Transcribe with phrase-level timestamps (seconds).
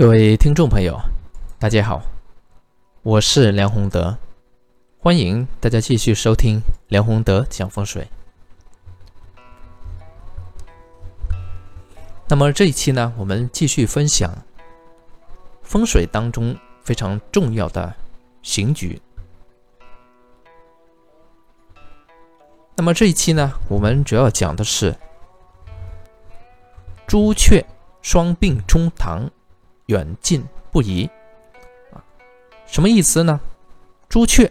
[0.00, 0.98] 各位听众朋友，
[1.58, 2.00] 大家好，
[3.02, 4.16] 我是梁宏德，
[4.98, 6.58] 欢迎大家继续收听
[6.88, 8.08] 梁宏德讲风水。
[12.28, 14.34] 那么这一期呢，我们继续分享
[15.60, 17.94] 风水当中非常重要的
[18.40, 18.98] 刑局。
[22.74, 24.96] 那么这一期呢，我们主要讲的是
[27.06, 27.62] 朱雀
[28.00, 29.30] 双并冲堂。
[29.90, 30.40] 远近
[30.70, 31.10] 不移
[31.92, 31.98] 啊，
[32.64, 33.40] 什么意思呢？
[34.08, 34.48] 朱雀，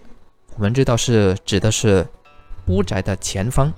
[0.56, 2.06] 我们知道是指的是
[2.68, 3.72] 屋宅的前方。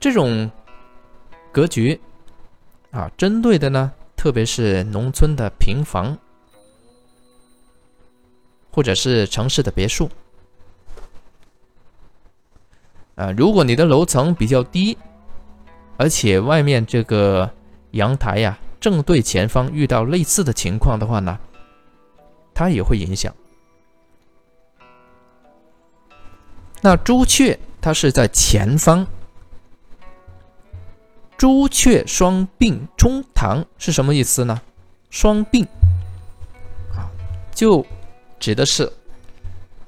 [0.00, 0.50] 这种
[1.52, 2.00] 格局
[2.90, 6.18] 啊，针对的呢，特别是农村的平房，
[8.72, 10.10] 或者是城市的别墅
[13.14, 13.30] 啊。
[13.30, 14.98] 如果你的楼层比较低，
[15.96, 17.48] 而且外面这个。
[17.94, 21.38] 阳台呀，正对前方，遇到类似的情况的话呢，
[22.52, 23.34] 它也会影响。
[26.80, 29.06] 那朱雀它是在前方，
[31.36, 34.60] 朱雀双并冲堂是什么意思呢？
[35.08, 35.64] 双并
[36.94, 37.08] 啊，
[37.54, 37.86] 就
[38.40, 38.92] 指的是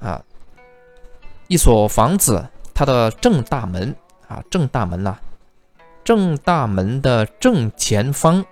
[0.01, 0.25] 啊，
[1.49, 3.95] 一所房子它的正大门
[4.29, 5.19] 啊，正大门呐。
[6.07, 8.45] 正大门的正前方，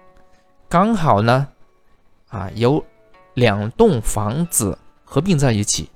[0.69, 1.47] 刚好呢，
[2.27, 2.84] 啊，有
[3.34, 5.88] 两栋房子合并在一起，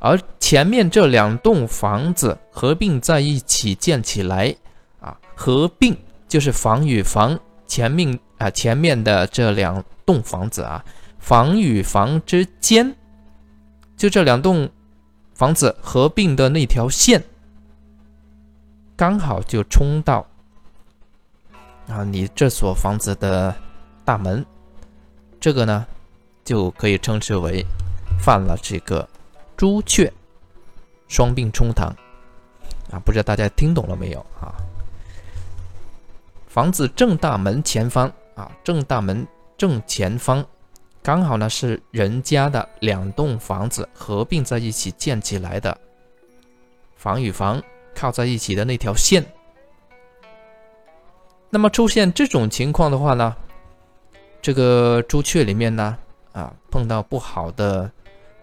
[0.00, 4.52] 而前面这两栋房子合并在一起建起来，
[5.00, 10.84] 啊，合并就是房与房前面啊前面的这两栋房子啊，
[11.20, 12.92] 房与房之间，
[13.96, 14.68] 就这两栋
[15.32, 17.22] 房子合并的那条线，
[18.96, 20.26] 刚好就冲到。
[21.90, 23.54] 啊，你这所房子的
[24.04, 24.46] 大门，
[25.40, 25.84] 这个呢，
[26.44, 27.66] 就可以称之为
[28.20, 29.06] 犯了这个
[29.56, 30.12] 朱雀
[31.08, 31.88] 双并冲堂
[32.92, 32.98] 啊！
[33.04, 34.54] 不知道大家听懂了没有啊？
[36.46, 39.26] 房子正大门前方啊，正大门
[39.58, 40.44] 正前方，
[41.02, 45.76] 刚好呢是人家的两栋房子合并在一起建起来的，
[46.96, 47.60] 房与房
[47.94, 49.24] 靠在一起的那条线。
[51.52, 53.36] 那么出现这种情况的话呢，
[54.40, 55.98] 这个朱雀里面呢，
[56.30, 57.90] 啊，碰到不好的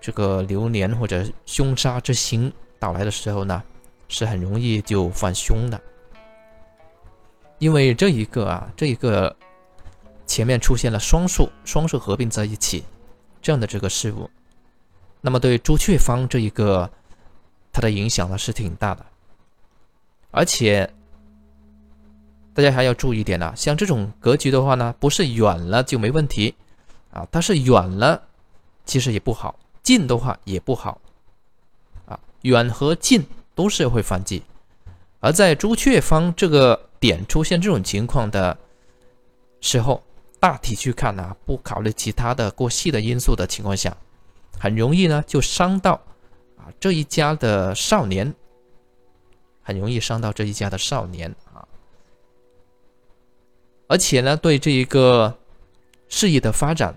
[0.02, 3.64] 这个流年或者凶杀之星到来的时候呢，
[4.10, 5.82] 是很容易就犯凶的。
[7.60, 9.34] 因为这一个啊，这一个
[10.26, 12.84] 前面出现了双数，双数合并在一起
[13.42, 14.30] 这样的这个事物，
[15.22, 16.92] 那么对朱雀方这一个
[17.72, 19.06] 它的影响呢是挺大的，
[20.32, 20.94] 而且。
[22.58, 26.56] 大家还要注意点呢，像这种格局的话呢，不是远了就没问题
[27.12, 28.20] 啊，它是远了，
[28.84, 29.54] 其实也不好；
[29.84, 31.00] 近的话也不好
[32.08, 33.24] 啊，远和近
[33.54, 34.42] 都是会犯忌。
[35.20, 38.58] 而在朱雀方这个点出现这种情况的
[39.62, 40.02] 时候，
[40.40, 43.96] 大体去看呢，不考虑其他的过细的因素的情况下，
[44.58, 45.92] 很容易呢就伤到
[46.58, 48.34] 啊这一家的少年，
[49.62, 51.36] 很容易伤到这一家的少年。
[53.90, 55.34] 而且呢，对这一个
[56.10, 56.94] 事业的发展，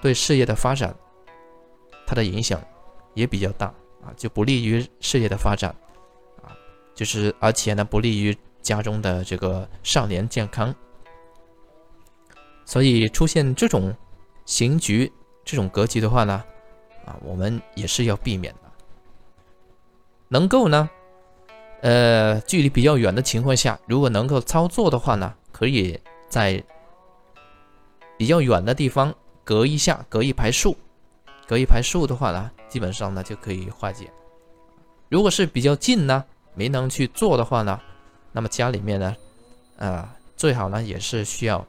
[0.00, 0.94] 对事业的发展，
[2.06, 2.60] 它的影响
[3.14, 3.66] 也比较大
[4.00, 5.74] 啊，就不利于事业的发展
[6.40, 6.54] 啊，
[6.94, 10.72] 就是而且呢，不利于家中的这个少年健康。
[12.64, 13.92] 所以出现这种
[14.46, 15.12] 刑局、
[15.44, 16.44] 这种格局的话呢，
[17.04, 18.60] 啊，我们也是要避免的。
[20.28, 20.88] 能够呢，
[21.80, 25.34] 呃，距离比较远的情况下，如果能够操作的话呢。
[25.62, 25.96] 可以
[26.28, 26.60] 在
[28.16, 29.14] 比较远的地方
[29.44, 30.76] 隔一下，隔一排树，
[31.46, 34.10] 隔一排树的话呢，基本上呢就可以化解。
[35.08, 36.24] 如果是比较近呢，
[36.56, 37.78] 没能去做的话呢，
[38.32, 39.16] 那么家里面呢，
[39.78, 41.64] 啊，最好呢也是需要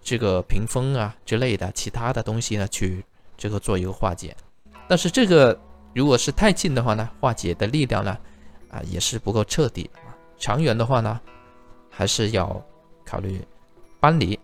[0.00, 3.04] 这个屏风啊之类的其他的东西呢去
[3.36, 4.34] 这个做一个化解。
[4.88, 5.60] 但是这个
[5.94, 8.16] 如果是太近的话呢，化解的力量呢，
[8.70, 9.90] 啊也是不够彻底。
[10.38, 11.20] 长远的话呢，
[11.90, 12.58] 还是要。
[13.14, 13.40] 考虑
[14.00, 14.36] 搬离，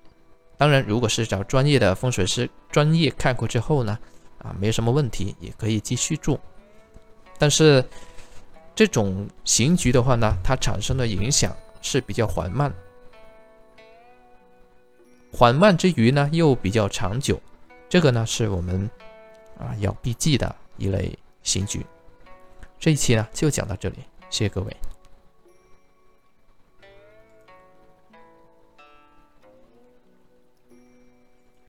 [0.56, 3.98] 当然，如果是找专业的风水师专业看过之后呢，
[4.38, 6.38] 啊，没什么问题，也可以继续住。
[7.36, 7.84] 但是
[8.72, 11.52] 这种刑局的话呢，它产生的影响
[11.82, 12.72] 是比较缓慢，
[15.32, 17.40] 缓慢之余呢，又比较长久，
[17.88, 18.88] 这个呢是我们
[19.58, 21.84] 啊要避忌的一类刑局。
[22.78, 23.96] 这一期呢就讲到这里，
[24.30, 24.76] 谢谢各位。